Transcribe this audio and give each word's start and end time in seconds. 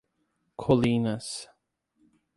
Colinas 0.57 1.47